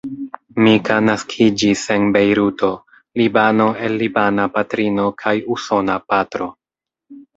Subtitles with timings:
[0.67, 2.69] Mika naskiĝis en Bejruto,
[3.21, 6.49] Libano el libana patrino kaj usona patro.